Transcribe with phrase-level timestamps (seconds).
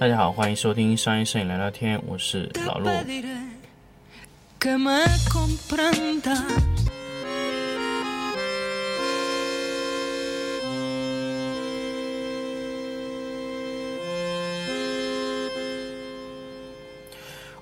[0.00, 2.86] 大家好，欢迎收听商业摄影聊聊天，我是老陆。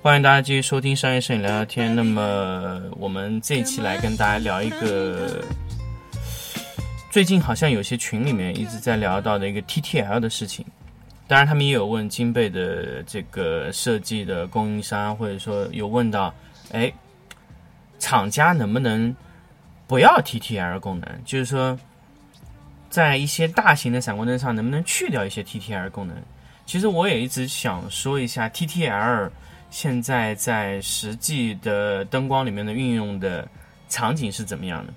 [0.01, 1.93] 欢迎大家继续收听商业摄影聊聊天。
[1.93, 5.45] 那么，我们这一期来跟大家聊一个
[7.10, 10.65] 最近好像有些群里面一直在聊到的一个 TTL 的事情。
[11.28, 16.34] 当然，他们也有问金贝的这个设计的供应商，或者说有问到，
[16.73, 16.91] 哎，
[17.98, 19.14] 厂家能不能
[19.87, 21.24] 不要 TTL 功能？
[21.26, 21.79] 就是说，
[22.88, 26.16] 在一些大型的闪光灯上，能不能去掉一些 TTL 功能？
[26.65, 29.30] 其实我也一直想说一下 TTL。
[29.71, 33.46] 现在在实际的灯光里面的运用的
[33.90, 34.95] 场景是怎么样的？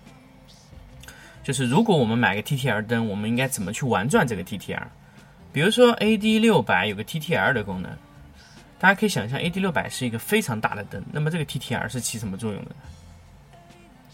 [1.44, 4.82] 就是如果我们买个 TTL 灯，我们应该怎么去玩转这个 TTL？
[5.54, 7.92] 比如说 AD 六百有个 TTL 的功能，
[8.80, 12.72] 大家可以想象 AD 六百是一个非常大的灯，那么这个 TTL 是起什么作用的？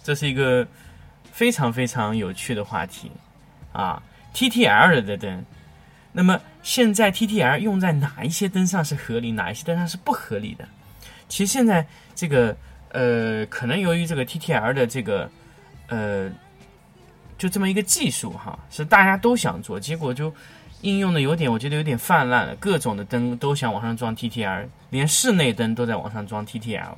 [0.03, 0.65] 这是一个
[1.31, 3.11] 非常非常有趣的话题
[3.73, 4.01] 啊
[4.33, 5.45] ！TTL 的灯。
[6.13, 10.67] 那么现在 TTL 用在哪一些灯上是合理，哪一些灯上是不合理的？
[11.29, 11.85] 其实现在
[12.15, 12.55] 这个
[12.89, 15.29] 呃，可能由于这个 TTL 的这个
[15.87, 16.31] 呃，
[17.37, 20.33] 就这么一个技术哈，是大家都想做，结果就
[20.81, 22.55] 应用的有点，我觉得有点泛滥了。
[22.57, 26.93] 各种的灯都想往上装 TTL，连室内灯都在往上装 TTL。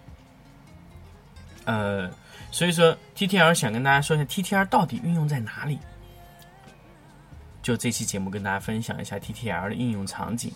[1.66, 2.09] 呃，
[2.52, 5.77] 所以说 TTL 想跟大家说一下，TTL 到底运用在哪里？
[7.61, 10.51] 就这期节目跟大家分享一下 TTL 的应用场景。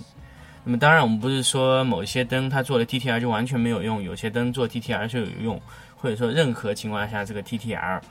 [0.63, 5.62] 那么当然，我们不是说某些灯它做了 TTL 就完全没有用，有些灯做 TTL 就有用，
[5.95, 8.01] 或者说任何情况下这个 TTL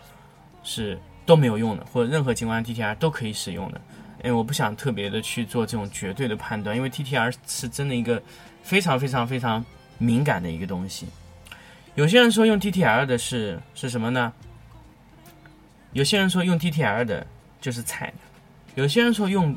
[0.62, 3.80] 是都没有用的，或者任何情况下 TTL 都可以使用的。
[4.22, 8.22] 哎，我不想特别的去做这种绝对的判断，因为 T T R 是真的一个
[8.62, 9.64] 非常非常非常
[9.98, 11.06] 敏感的一个东西。
[11.94, 14.32] 有些人说用 T T R 的是是什么呢？
[15.92, 17.26] 有些人说用 T T R 的
[17.60, 18.14] 就是菜的。
[18.76, 19.54] 有些人说用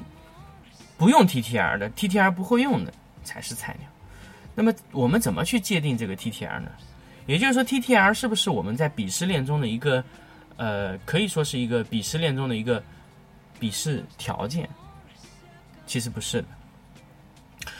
[0.97, 2.93] 不用 T T R 的，T T R 不会用的
[3.23, 3.87] 才是菜鸟。
[4.55, 6.69] 那么我们怎么去界定这个 T T R 呢？
[7.25, 10.03] 也就是说，T T R 是不是我们在鄙视链中的一个
[10.57, 12.83] 呃，可以说是一个鄙视链中的一个
[13.59, 14.69] 鄙视条件？
[15.85, 16.47] 其实不是的。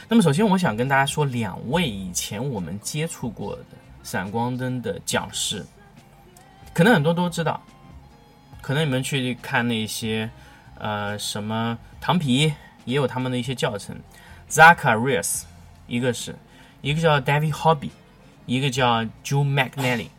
[0.07, 3.65] 那么首先，我想跟大家说两位以前我们接触过的
[4.03, 5.65] 闪光灯的讲师，
[6.73, 7.61] 可能很多都知道，
[8.61, 10.29] 可能你们去看那些。
[10.77, 12.53] 呃，什么糖皮
[12.83, 13.97] 也有他们的一些教程
[14.49, 15.43] Zacarias，
[15.87, 16.35] 一个是，
[16.81, 17.91] 一个叫 David Hobby，
[18.45, 20.09] 一个叫 Joe McNally，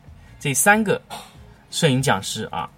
[0.41, 1.03] 这三个
[1.71, 2.71] 摄影讲师啊。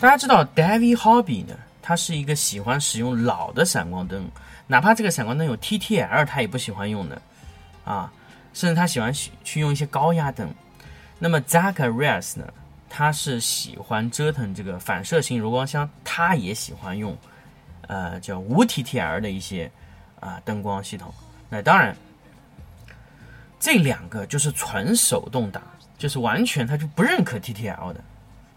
[0.00, 4.26] 大家知道 David Hobby 呢，他是一个喜欢使用老的闪光灯，
[4.66, 7.20] 哪怕这个闪光灯有 TTL，他也不喜欢用的
[7.84, 8.10] 啊，
[8.54, 9.12] 甚至他喜欢
[9.44, 10.50] 去用一些高压灯。
[11.18, 12.50] 那么 Zacharias 呢？
[12.88, 17.16] 他是喜欢折腾这个反射型柔光箱，他也喜欢用，
[17.86, 19.70] 呃，叫无 TTL 的一些
[20.18, 21.12] 啊灯光系统。
[21.50, 21.94] 那当然，
[23.60, 25.62] 这两个就是纯手动挡，
[25.98, 28.02] 就是完全他就不认可 TTL 的，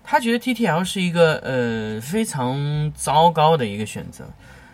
[0.03, 4.25] 他觉得 TTL 是一个呃非常糟糕的一个选择。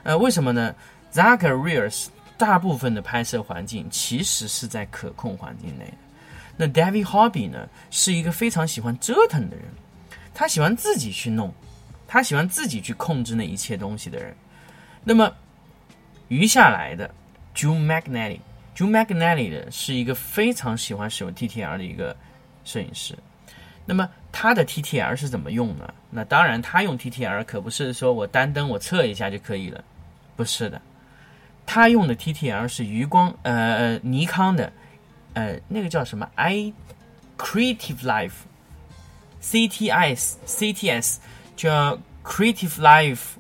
[0.03, 0.73] 呃，为什么呢
[1.13, 2.07] ？Zacharias
[2.38, 5.94] 大部分的拍摄环境其实是在可控环境内的。
[6.57, 9.66] 那 David Hobby 呢，是一个非常喜欢折腾的人，
[10.34, 11.53] 他喜欢自己去弄，
[12.07, 14.35] 他喜欢自己去控制那一切东西的人。
[15.03, 15.31] 那么
[16.28, 17.09] 余下来的
[17.56, 22.16] Joe McNally，Joe McNally 的是一个非常喜欢使用 TTL 的一个
[22.65, 23.18] 摄影师。
[23.89, 25.91] 那么它的 TTL 是怎么用呢？
[26.12, 29.83] 那当然，他用 TTL 可不是说我单灯我测一下就可以了，
[30.36, 30.80] 不是的，
[31.65, 34.71] 他用的 TTL 是余光呃尼康的。
[35.33, 36.71] 呃，那个叫什么？I
[37.36, 38.33] Creative Life
[39.39, 41.18] C T I S CTS
[41.56, 43.38] 叫 Creative Life，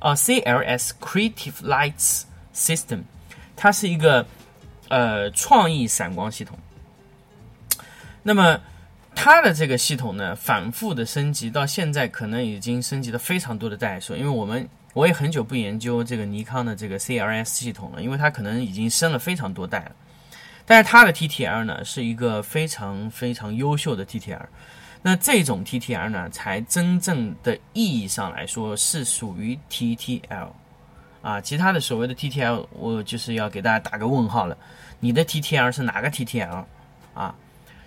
[0.00, 2.22] 啊 CLS Creative Lights
[2.52, 3.02] System，
[3.54, 4.26] 它是一个
[4.88, 6.58] 呃创意闪光系统。
[8.24, 8.60] 那么
[9.14, 14.16] 它的这个系统呢，反复的升级，到现在可能已经升级了非常多的代数。
[14.16, 19.92] 因为我们我也很久不研究这个尼康的这个 CLS 系统了，因为它可能已经升了非常多代了。
[20.64, 24.46] 但是它的 TTL 呢，是一个非常非常优秀的 TTL，
[25.02, 30.48] 那这种 TTL 呢，才真正的意义上来说是属于 TTL，
[31.20, 34.56] 啊，其他的所谓的 TTL，我就是要给大家打个问号了。
[35.00, 36.64] 你的 TTL 是哪个 TTL？
[37.14, 37.34] 啊，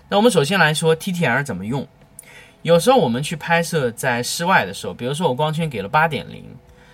[0.10, 1.88] 那我们首先来说 TTL 怎么用。
[2.62, 6.44] 有时候我们去拍摄在室外的时候，比如说我光圈给了八点零，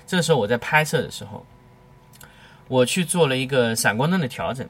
[0.05, 1.45] 这个时候我在拍摄的时候。
[2.67, 4.65] 我去做了一个闪光灯的调整，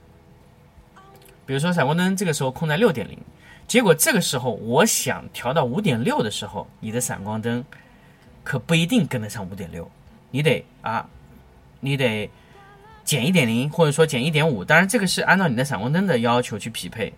[1.46, 3.16] 比如说闪光灯这个时候控在六点零，
[3.68, 7.64] 结果这个时候我想调到五点六的时候，你的闪光灯
[8.44, 9.88] 可不一定跟得上五点六，
[10.32, 11.08] 你得啊，
[11.80, 12.28] 你得
[13.04, 17.14] 减一点零，或者说减一点五，当然这个是按照你的闪光灯的要求去匹配。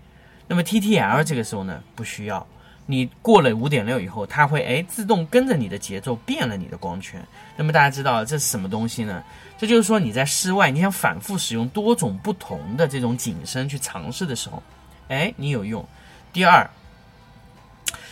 [0.48, 2.46] 那么 TTL 这个时候呢，不需要。
[2.86, 7.26] 你过了五点六以后，它会哎自动跟着你的节奏变了你的光圈。
[7.56, 9.24] 那么大家知道这是什么东西呢？
[9.58, 14.62] 这就是说你在室外，你想反复使用多种不同的这种景深去尝试的时候，
[15.08, 15.86] 哎，你有用。
[16.34, 16.70] 第二，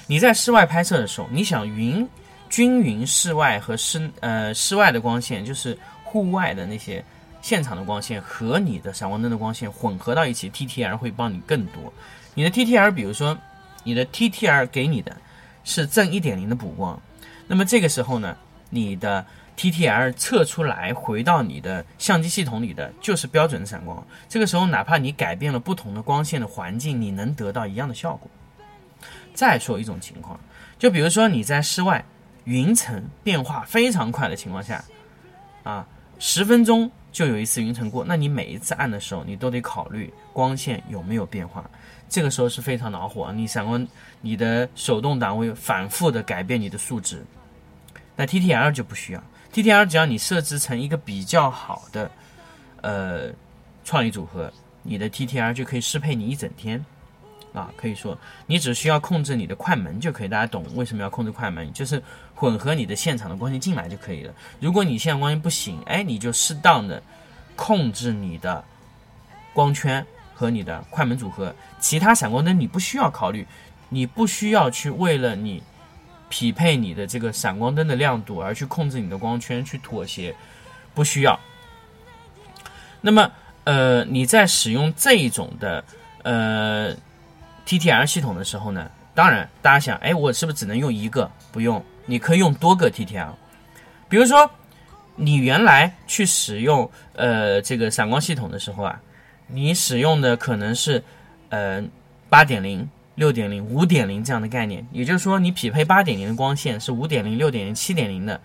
[0.07, 2.07] 你在室外拍摄的时候，你想匀
[2.49, 7.03] 均匀室外和室呃室外的光线，就是户外的那些
[7.41, 11.91] 现场的光线和你的闪光灯的光线混合到一起，TTL 会帮你更多。
[12.33, 13.37] 你的 TTL，比如说。
[13.83, 15.17] 你的 TTL 给你的
[15.63, 17.01] 是正一点零的补光，
[17.47, 18.37] 那么这个时候呢，
[18.69, 19.25] 你的
[19.57, 24.05] TTL 测出来回到你的相机系统里的就是标准的闪光。
[24.29, 28.29] 这个时候，哪怕你改变了不同的光线的环境，你能得到一样的效果。
[29.33, 30.39] 再说一种情况，
[30.77, 32.05] 就比如说你在室外
[32.43, 34.85] 云层变化非常快的情况下，
[35.63, 35.87] 啊，
[36.19, 41.69] 十分钟就有一次云层过，那你每一次按的时候，你都得考虑光线有没有变化。
[42.07, 43.85] 这个时候是非常恼火，你闪光，
[44.21, 47.23] 你的手动档位反复的改变你的数值。
[48.15, 49.23] 那 TTL 就不需要
[49.53, 52.11] ，TTL 只要你设置成一个比较好的，
[52.81, 53.31] 呃，
[53.83, 54.51] 创意组合，
[54.83, 56.83] 你的 TTL 就可以适配你一整天。
[57.53, 58.17] 啊，可以说
[58.47, 61.71] 你只需要控制你的快门就可以，大家懂为什么要控制快门？
[61.73, 62.01] 就是
[62.35, 64.33] 混合你的现场的光线进来就可以了。
[64.59, 67.01] 如果你现场光线不行，哎，你就适当的
[67.55, 68.63] 控制你的
[69.53, 70.05] 光圈。
[70.33, 73.45] 和你的快门组合，其他闪光灯你不需要考虑，
[73.89, 75.61] 你不需要去为了你
[76.29, 80.35] 匹配你的这个闪光灯的亮度而去控制你的光圈去妥协，
[80.95, 81.39] 不需要。
[83.01, 83.31] 那么，
[83.65, 85.83] 呃，你在使用这一种的
[86.23, 86.91] 呃
[87.79, 91.31] TTL 系统的时候呢，当然大家想，哎，我是不是只能用一个？
[91.53, 93.29] 不用，你可以用多个 TTL。
[94.09, 94.49] 比如说，
[95.15, 99.01] 你原来去使用呃这个闪光系统的时候啊。
[99.53, 101.03] 你使用的可能是，
[101.49, 101.83] 呃，
[102.29, 108.39] 八点零、六点零、五点零这样的概念，也就是说，你匹配八点零的光线是五点零、六点零、七点零的，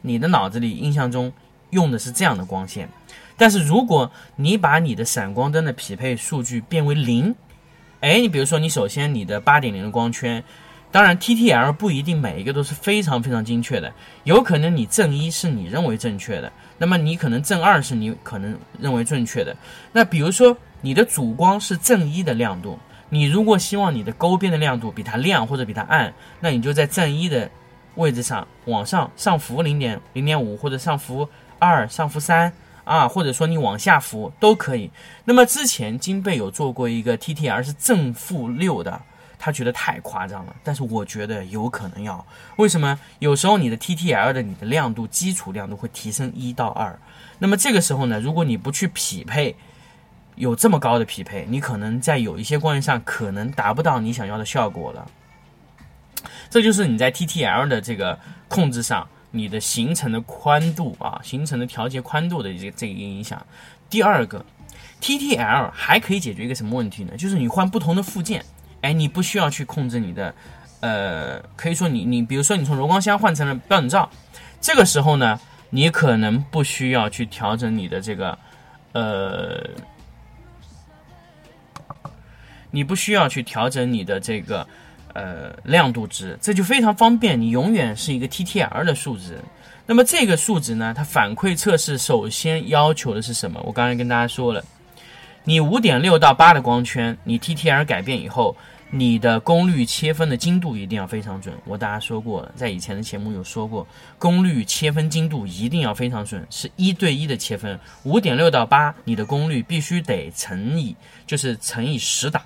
[0.00, 1.32] 你的脑子里印象中
[1.70, 2.88] 用的是这样的光线。
[3.36, 7.32] 但是如果你把你的闪光灯的匹配数据变为零，
[8.04, 10.44] 哎，你比如说，你首先你的八点零的光圈。
[10.92, 13.90] 当然，TTL 不一定每一个都是非常非常精确的，
[14.24, 19.56] 有可能你正一是你认为正确的，那么你可能正二是你可能认为正确的。
[19.90, 22.78] 那比如说你的主光是正一的亮度，
[23.08, 27.50] 你如果希望你的勾边的亮度比它亮或者比它暗，那你就在正一的
[27.94, 31.26] 位置上往上上浮零点零点五或者上浮
[31.58, 32.52] 二、上浮三
[32.84, 34.90] 啊，或者说你往下浮都可以。
[35.24, 39.00] 那么之前金贝有做过一个 TTL 是正负六的。
[39.36, 42.24] 他觉得太夸张了，但是我觉得有可能要。
[42.56, 42.98] 为什么？
[43.18, 46.98] 有时候你的 TTL 的你的亮度基础亮度会提升一到二，
[47.38, 49.54] 那么这个时候呢，如果你不去匹配，
[50.36, 55.06] 有这么高的匹配，你可能在有一些光源上可能达不到你想要的效果了。
[56.48, 58.18] 这就是你在 TTL 的这个
[58.48, 63.44] 控制上，你的行程的宽度啊，行程的调节宽度的这这个影响。
[63.90, 64.44] 第二个
[65.00, 67.16] ，TTL 还可以解决一个什么问题呢？
[67.16, 68.44] 就是你换不同的附件。
[68.80, 70.34] 哎，你不需要去控制你的，
[70.80, 74.08] 呃，可以说你你，比如说你从柔光箱换成了标准罩，
[74.60, 78.38] 这个时候呢，你可能不需要去调整你的这个，
[78.92, 79.70] 呃，
[82.70, 84.66] 你不需要去调整你的这个，
[85.14, 89.38] 呃，亮度值，这就非常方便，你永远是一个 TTL 的数值。
[89.86, 93.60] 那么这个数值呢，它反馈测试首先要求的是什么？
[93.64, 94.62] 我刚才跟大家说了，
[95.44, 98.54] 你五点六到八的光圈，你 TTL 改变以后。
[98.90, 103.84] 你的功率切分的精度一定要非常准，我大家说过了，在以前的节目有说过，
[104.20, 110.94] 功率切分精度一定要非常准，是一对一的切分，五点六到八，你的功率必须得乘以，
[111.26, 112.40] 就是乘以十档，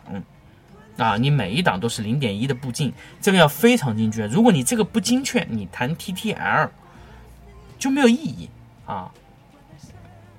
[0.98, 6.68] 啊，你每一档都是零点一的步进，这个要非常精确，如果你这个不精确，你谈 TTL
[7.78, 8.50] 就没有意义
[8.84, 9.10] 啊，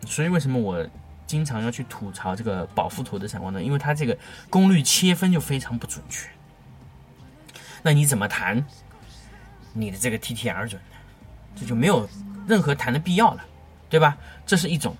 [0.05, 0.87] 所以为什么我？
[1.29, 4.17] 经常要去吐槽这个保富图的闪光灯，因为它这个
[4.49, 6.27] 功率切分就非常不准确。
[7.83, 8.65] 那你怎么谈
[9.73, 10.97] 你的这个 TTL 准呢？
[11.55, 12.09] 这就没有
[12.47, 13.45] 任何谈的必要了，
[13.91, 14.17] 对吧？
[14.47, 14.97] 这是一种。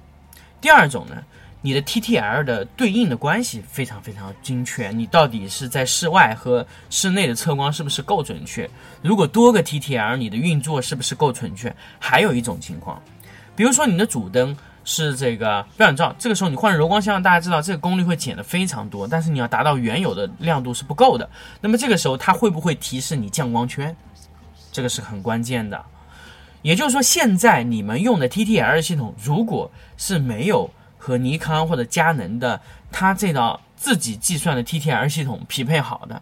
[0.61, 1.23] 第二种呢，
[1.61, 8.69] 你的 TTL 的对应的关系非常非常精确，你到底是在室外和室内的测光是不是够准确？
[9.01, 11.75] 如果多个 TTL，你的运作是不是够准确？
[11.99, 13.01] 还有一种情况，
[13.55, 14.55] 比如说你的主灯。
[14.85, 21.29] 是这个标准照，这个时候你换柔光箱，大家知道这个功率会减的非常多，但是你要达到原有的亮度是不够的。
[21.61, 23.95] 那么这个时候它会不会提示你降光圈？
[24.71, 25.79] 这个是很关键的。
[26.63, 30.67] 也就是说，现在你们用的 TTL 系统，如果是没有
[30.99, 36.21] 和尼康或者佳能的它这套自己计算的 TTL 系统匹配好的，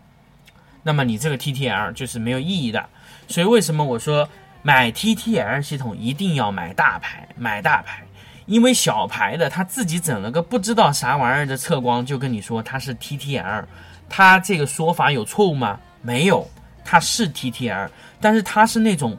[0.83, 2.85] 那么你这个 TTL 就是没有意义的。
[3.27, 4.29] 所以为什么我说
[4.61, 8.03] 买 TTL 系统一定要买大牌，买大牌？
[8.45, 13.65] 因为小牌的他自己整了个不知道啥玩意儿的测光，就跟你说它是 TTL，
[14.07, 15.77] 他这个说法有错误吗？
[16.01, 16.49] 没有，
[16.85, 17.89] 它是 TTL，
[18.21, 19.17] 但是它是那种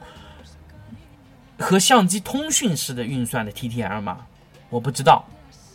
[1.59, 4.21] 和相机通讯式的运算的 TTL 吗？
[4.71, 5.23] 我不知道，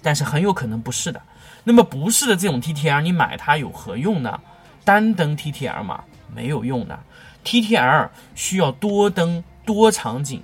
[0.03, 1.19] 但是很有可能不是的。
[1.63, 4.39] 那么不是的这种 TTL，你买它有何用呢？
[4.83, 6.03] 单灯 TTL 嘛，
[6.35, 6.99] 没有用的。
[7.43, 10.43] TTL 需要多灯多场景。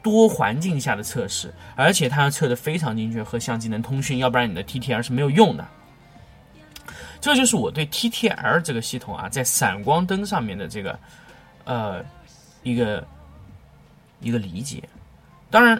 [0.00, 5.66] 多环境下的测试，而且它要测的非常精确，和相机能通讯，要不然你的 TTL 是没有用的。
[7.20, 10.98] 这就是我对 TTL 这个系统啊，在闪光灯上面的这个
[11.64, 12.02] 呃
[12.62, 13.06] 一个
[14.20, 14.82] 一个理解。
[15.50, 15.78] 当然，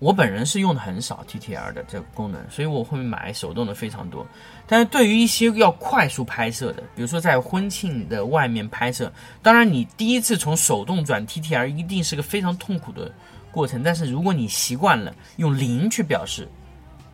[0.00, 4.26] 我本人是用的很少 TTL 的这个功能，所以我会买手动的非常多。
[4.66, 13.12] 但是对于一些要快速拍摄的，比如说在婚庆的外面拍摄，当然你第一次从手动转 TTL 一定是个非常痛苦的。
[13.52, 16.48] 过程，但是如果你习惯了用零去表示，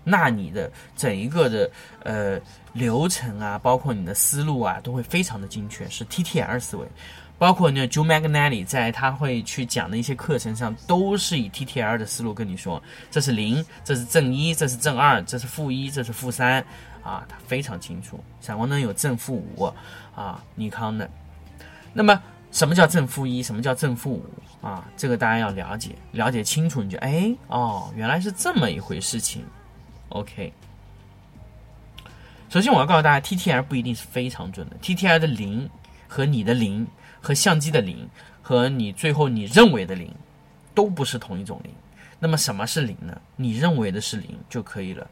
[0.04, 1.70] 那你的整一个的
[2.04, 2.38] 呃
[2.72, 6.86] 流程啊，包括你的思路啊，都会非常的精确，是 TTL 思维。
[7.38, 16.64] 包括那 Joe Magnani 在他会去讲的一些课程上，都是以 TTL 的思路跟你说，这是零，这是正一，这是正二，这是负一，这是负三，
[17.02, 18.18] 啊，他非常清楚。
[18.40, 19.64] 闪光灯有正负五
[20.14, 21.08] 啊，尼康的。
[21.92, 23.42] 那么什么叫正负一？
[23.42, 24.24] 什么叫正负五？
[24.66, 29.44] 啊，这个大家要了解，了解清楚，你就哎哦，原来是这么一回事情。
[30.08, 30.52] OK，
[32.48, 35.68] 首先我要告诉大家，TTL 不一定是非常准的，TTL 的零
[36.08, 36.86] 和你的零
[37.26, 38.08] 和相机的零
[38.40, 40.08] 和你最后你认为的零
[40.76, 41.72] 都不是同一种零。
[42.20, 43.20] 那么什么是零呢？
[43.34, 45.04] 你认为的是零就可以了，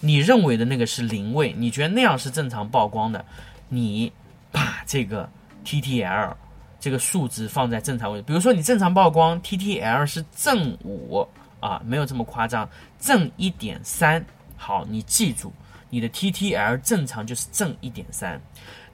[0.00, 3.24] 你认为的那个是零位，你觉得那样是正常曝光的，
[3.70, 4.12] 你
[4.52, 5.26] 把这个
[5.64, 6.34] TTL。
[6.78, 11.26] 这个数值放在正常位置，比如说你正常曝光 TTL 是正五
[11.58, 12.68] 啊，没有这么夸张，
[13.00, 14.22] 正一点三。
[14.54, 15.50] 好，你记住，
[15.88, 18.38] 你的 TTL 正常就是正一点三。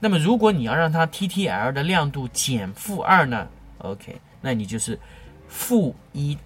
[0.01, 4.99] 那么如果你要让它 TTL 的亮度减负二呢？OK，那你就是
[5.47, 6.37] 负一，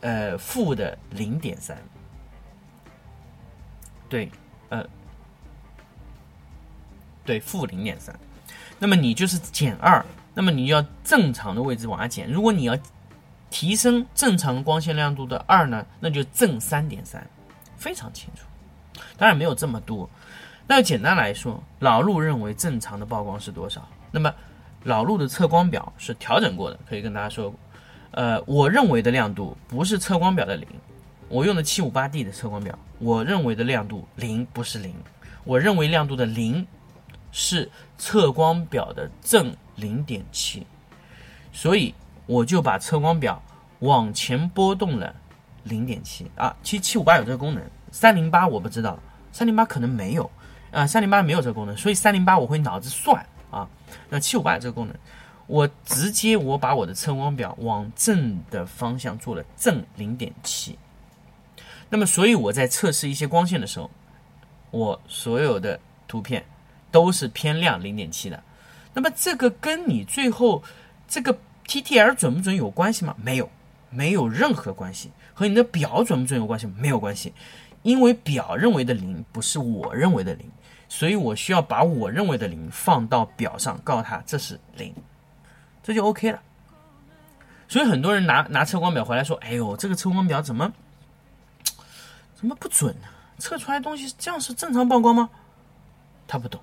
[0.00, 1.76] 呃，负的零点三。
[4.08, 4.30] 对，
[4.70, 4.84] 呃，
[7.26, 8.18] 对，负零点三。
[8.78, 10.04] 那么你就是减二。
[10.34, 12.78] 那么你要正常的位置往下减，如果你要
[13.50, 17.28] 提升正常光线亮度的二呢，那就正三点三，
[17.76, 18.46] 非常清楚。
[19.18, 20.08] 当然没有这么多。
[20.68, 23.88] 那简单来说，老陆认为正常的曝光是多少？
[24.12, 24.32] 那么
[24.84, 27.52] 老陆的测光表是调整过的，可以跟大家说，
[28.12, 30.68] 呃，我认为的亮度不是测光表的零，
[31.28, 34.94] 我用的七五八 D 的测光表，我认为的亮度零不是零，
[35.42, 36.64] 我认为亮度的零
[37.32, 39.56] 是测光表的正。
[39.78, 40.66] 零点七，
[41.52, 41.94] 所以
[42.26, 43.40] 我就把测光表
[43.78, 45.14] 往前波动了
[45.62, 46.52] 零点七啊。
[46.64, 48.98] 其实七五八有这个功能，三零八我不知道，
[49.30, 50.28] 三零八可能没有
[50.70, 53.68] 啊，三零八没有这个功能，所以三零八我会脑子算啊。
[54.10, 54.94] 那七五八有这个功能，
[55.46, 60.78] 我直接我把我的测光表往正的方向做了正零点七。
[61.90, 63.90] 那么，所以我在测试一些光线的时候，
[64.70, 66.44] 我所有的图片
[66.90, 68.42] 都是偏亮零点七的。
[68.92, 70.62] 那么这个跟你最后
[71.06, 73.16] 这个 TTL 准不准有关系吗？
[73.22, 73.48] 没有，
[73.88, 75.10] 没有任何关系。
[75.32, 76.74] 和你的表准不准有关系吗？
[76.78, 77.32] 没有关系，
[77.82, 80.50] 因为表认为的零不是我认为的零，
[80.88, 84.94] 所以我需要把我认为的零放到表上，告诉他这是零，
[85.82, 86.42] 这就 OK 了。
[87.68, 90.72] 所以很多人拿拿测光表回来说：“哎呦，这个测光表怎么
[92.34, 93.08] 怎么不准呢？
[93.38, 95.28] 测出来东西这样是正常曝光吗？”
[96.26, 96.60] 他不懂。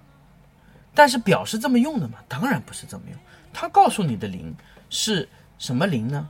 [0.95, 2.19] 但是表是这么用的吗？
[2.27, 3.19] 当然不是这么用。
[3.53, 4.55] 他告诉你的零
[4.89, 5.29] 是
[5.59, 6.27] 什么零呢？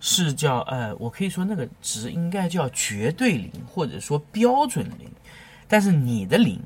[0.00, 5.10] 是叫呃，我可以说那个值应该叫绝对零，或者说标准零。
[5.68, 6.60] 但是你的零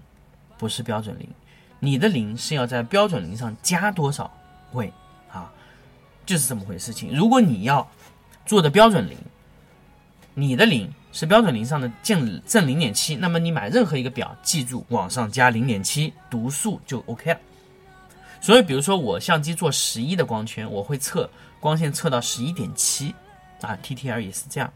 [0.58, 1.28] 不是标准零，
[1.80, 4.30] 你的零是要在标准零上加多少
[4.72, 4.92] 位
[5.30, 5.50] 啊？
[6.24, 7.14] 就是这么回事情。
[7.14, 7.88] 如果你要
[8.44, 9.16] 做的标准零，
[10.34, 10.92] 你的零。
[11.12, 17.40] 是标准零上的正正零点七，那么你买任何一个表，记住往上加零点七，读数就 OK 了。
[18.38, 23.14] 所以，比如说我相机做十一的光圈，我会测光线测到十一点七
[23.62, 24.70] 啊，TTL 也是这样。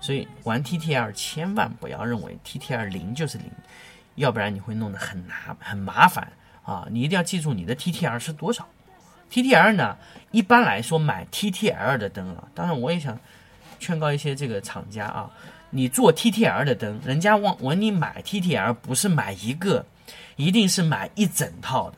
[0.00, 3.50] 所以玩 TTL 千万不要认为 TTL 零就是零，
[4.16, 6.86] 要不然你会弄得很麻很麻烦啊！
[6.90, 8.66] 你一定要记住你的 TTL 是多少。
[9.30, 9.96] TTL 呢，
[10.30, 13.18] 一般来说买 TTL 的灯啊，当然我也想
[13.78, 15.30] 劝告一些这个厂家啊，
[15.70, 19.84] 你做 TTL 的灯，人家问问你买 TTL 不是买一个，
[20.36, 21.96] 一定是买一整套的。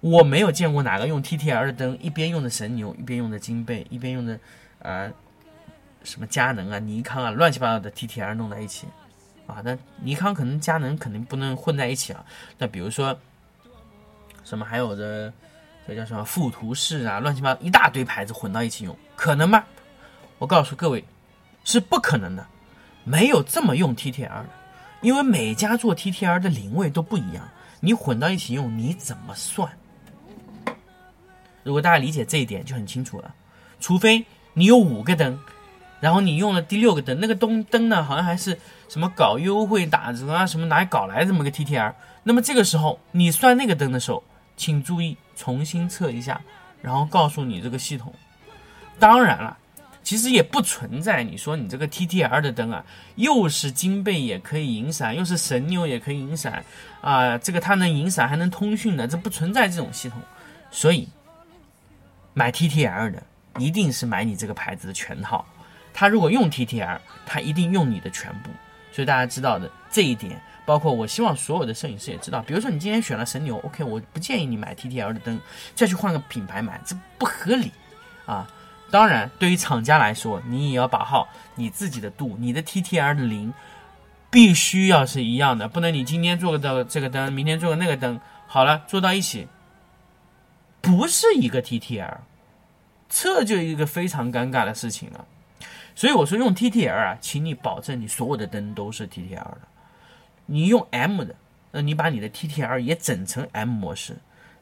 [0.00, 4.38] 我没有见过哪个用 TTL 的灯，一边用的神牛，一边用的金贝，一边用的
[4.80, 5.10] 呃。
[6.02, 8.86] 什么佳能啊、尼康啊，乱七八糟的 TTR 弄在一起，
[9.46, 12.24] 啊，那尼康可能佳能肯定不能混在一起啊。
[12.58, 13.16] 那比如说，
[14.42, 15.32] 什么还有的，
[15.86, 19.62] 这叫什么富图仕啊，乱七八糟一大堆牌子混到一起用，可能吗？
[20.38, 21.04] 我告诉各位，
[21.64, 22.46] 是不可能的，
[23.04, 24.46] 没有这么用 TTR 的，
[25.02, 27.48] 因为每家做 TTR 的零位都不一样，
[27.80, 29.70] 你混到一起用，你怎么算？
[31.62, 33.34] 如果大家理解这一点就很清楚了，
[33.78, 35.38] 除非你有五个灯。
[36.04, 38.58] 然后你用了第六个灯，那个灯灯呢，好像还是
[38.90, 41.94] 什么搞优惠打折啊，什么哪搞来这么个 TTR？
[42.24, 44.22] 那么这个时候你算那个灯的时候，
[44.54, 46.38] 请注意重新测一下，
[46.82, 48.12] 然后告诉你这个系统。
[48.98, 49.56] 当然了，
[50.02, 52.84] 其实也不存在你说你这个 TTR 的灯啊，
[53.14, 56.62] 又是金贝也可以引闪，又是神牛也可以引闪
[57.00, 60.20] 啊，这个它能引闪还能通讯的，这不存在这种系统。
[60.70, 61.08] 所以
[62.34, 63.22] 买 TTR 的
[63.58, 65.42] 一定是买你这个牌子的全套。
[65.94, 68.50] 他如果用 TTR，他一定用你的全部，
[68.92, 72.42] 所以大家知道的这一点，包括我希望所有的摄影师也知道。
[72.42, 75.40] 比如说你今天选了神牛，OK，我不建议你买 TTL 的灯，
[75.74, 77.70] 再去换个品牌买，这不合理
[78.26, 78.46] 啊。
[78.90, 83.52] 当然，对于厂家来说，你也要把好你自己的度，你的 TTL 的零
[84.30, 89.48] 必须要是一样的，不能你今天做个的这个灯，明天做个那个灯，好了做到一起，
[90.80, 92.18] 不是一个 TTL，
[93.08, 95.24] 这就一个非常尴尬的事情了。
[95.96, 99.60] 所以我说用 TTL 啊，请你保证你所有的灯都是 TTL 的。
[100.46, 101.36] 你用 M 的，
[101.70, 104.16] 那你把你的 TTL 也整成 M 模式，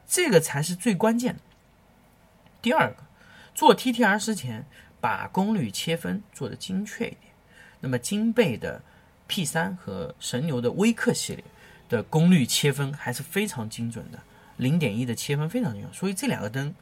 [0.07, 1.39] 这个才是最关键的。
[2.61, 2.97] 第二个，
[3.55, 4.65] 做 TTL 之前，
[5.01, 7.33] 把功率切分做的精确一点。
[7.79, 8.81] 那么金贝的
[9.27, 11.43] P3 和神牛的微克系列
[11.89, 14.19] 的功率切分还是非常精准的，
[14.57, 15.91] 零点一的切分非常精准。
[15.91, 16.73] 所以这两个灯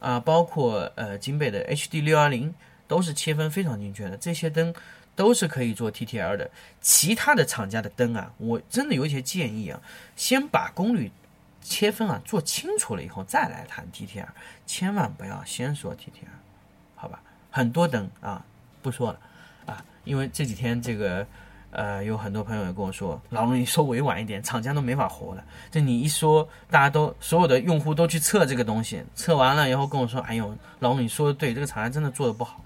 [0.00, 2.52] 啊，包括呃金贝的 HD 六幺零。
[2.92, 4.74] 都是切分非常精确的，这些灯
[5.16, 6.50] 都是可以做 TTL 的。
[6.82, 9.80] 其他的厂家的灯啊，我真的有一些建议啊，
[10.14, 11.10] 先把功率
[11.62, 14.26] 切分啊做清楚了以后再来谈 TTL，
[14.66, 16.36] 千万不要先说 TTL，
[16.94, 17.18] 好吧？
[17.50, 18.44] 很多灯啊
[18.82, 19.18] 不说了
[19.64, 21.26] 啊，因为这几天这个
[21.70, 25.42] 呃有很多朋友也跟我说，老龙你说委婉一点，厂家都没法活了。
[25.70, 32.62] 这你一说，大家都所有的用户都去测这个东西，测完了以后跟我说，哎呦，老龙你说的对，这个厂家真的做的不好。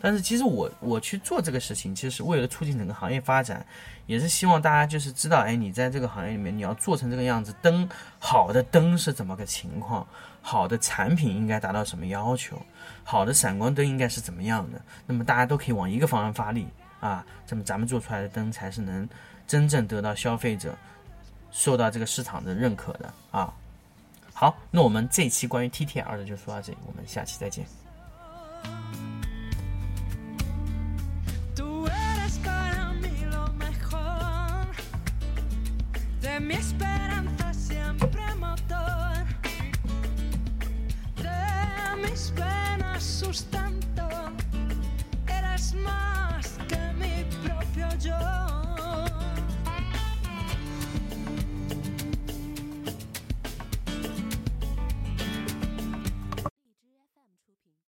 [0.00, 3.64] 但是其实我我去做这个事情，其实是为了促进整个行业发展，
[4.06, 10.06] 也是希望大家就是知道，哎，你在这个行业里面你要做成这个样子，灯好的灯是怎么个情况，
[10.40, 12.60] 好的产品应该达到什么要求，
[13.02, 16.68] 好的闪光灯应该是怎么样的，那么大家都可以往一个方向发力
[17.00, 19.08] 啊，这么咱们做出来的灯才是能
[19.46, 20.76] 真正得到消费者
[21.50, 23.52] 受到这个市场的认可的啊。
[24.32, 27.66] 好，那我们这期关于 TTL 的就说到这里，我们下期再见。
[36.40, 39.24] mi esperanza siempre motor
[41.16, 44.08] de mis penas sustento.
[45.26, 48.57] Eres más que mi propio yo.